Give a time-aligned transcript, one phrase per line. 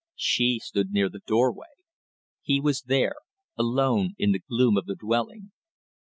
[0.15, 1.83] She stood near the doorway.
[2.41, 3.13] He was there
[3.55, 5.51] alone in the gloom of the dwelling.